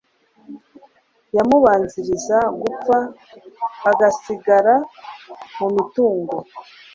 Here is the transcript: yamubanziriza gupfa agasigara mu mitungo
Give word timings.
yamubanziriza 1.35 2.37
gupfa 2.61 2.97
agasigara 3.89 4.75
mu 5.57 5.67
mitungo 5.75 6.35